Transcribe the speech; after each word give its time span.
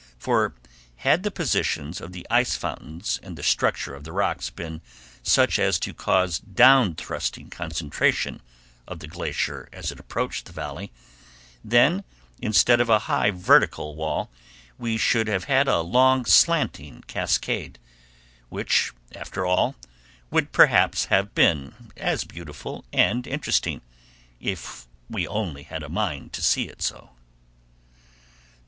For 0.17 0.55
had 0.95 1.21
the 1.21 1.29
positions 1.29 2.01
of 2.01 2.11
the 2.11 2.25
ice 2.31 2.55
fountains 2.55 3.19
and 3.21 3.37
the 3.37 3.43
structure 3.43 3.93
of 3.93 4.03
the 4.03 4.11
rocks 4.11 4.49
been 4.49 4.81
such 5.21 5.59
as 5.59 5.77
to 5.81 5.93
cause 5.93 6.39
down 6.39 6.95
thrusting 6.95 7.51
concentration 7.51 8.41
of 8.87 8.97
the 8.97 9.07
Glacier 9.07 9.69
as 9.71 9.91
it 9.91 9.99
approached 9.99 10.47
the 10.47 10.53
Valley, 10.53 10.91
then, 11.63 12.03
instead 12.41 12.81
of 12.81 12.89
a 12.89 12.97
high 13.05 13.29
vertical 13.29 13.95
fall 13.95 14.31
we 14.79 14.97
should 14.97 15.27
have 15.27 15.43
had 15.43 15.67
a 15.67 15.81
long 15.81 16.25
slanting 16.25 17.03
cascade, 17.05 17.77
which 18.49 18.93
after 19.13 19.45
all 19.45 19.75
would 20.31 20.51
perhaps 20.51 21.05
have 21.13 21.35
been 21.35 21.91
as 21.95 22.23
beautiful 22.23 22.83
and 22.91 23.27
interesting, 23.27 23.81
if 24.39 24.87
we 25.11 25.27
only 25.27 25.61
had 25.61 25.83
a 25.83 25.89
mind 25.89 26.33
to 26.33 26.41
see 26.41 26.63
it 26.63 26.81
so. 26.81 27.11